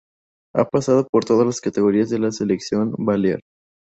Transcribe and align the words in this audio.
Ha 0.55 0.67
pasado 0.67 1.07
por 1.07 1.25
todas 1.25 1.45
las 1.45 1.61
categorías 1.61 2.09
de 2.09 2.17
la 2.17 2.31
Selección 2.31 2.95
Balear. 2.97 3.39